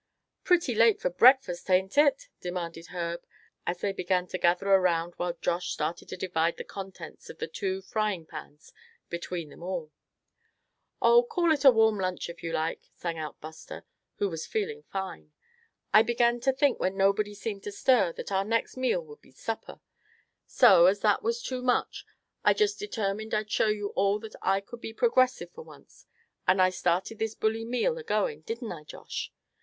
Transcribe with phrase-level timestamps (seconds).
[0.43, 3.23] "Pretty late for breakfast, ain't it?" demanded Herb
[3.67, 7.45] as they began to gather around while Josh started to divide the contents of the
[7.45, 8.73] two fryingpans
[9.09, 9.91] between them all.
[11.03, 11.21] "Oh!
[11.21, 13.85] call it a warm lunch if you like," sang out Buster,
[14.15, 15.33] who was feeling fine;
[15.93, 19.29] "I began to think when nobody seemed to stir, that our next meal would be
[19.29, 19.81] supper.
[20.47, 22.07] So, as that was too much,
[22.43, 26.07] I just determined I'd show you all that I could be progressive for once,
[26.47, 29.31] and I started this bully meal agoing, didn't I, Josh?"